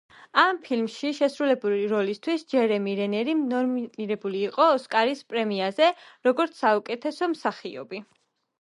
ამ 0.43 0.59
ფილმში 0.67 1.09
შესრულებული 1.17 1.81
როლისთვის 1.91 2.45
ჯერემი 2.53 2.95
რენერი 3.01 3.35
ნომინირებულ 3.43 4.39
იყო 4.41 4.67
ოსკარის 4.79 5.23
პრემიაზე, 5.35 5.93
როგორც 6.31 6.61
საუკეთესო 6.65 7.33
მსახიობი. 7.37 8.05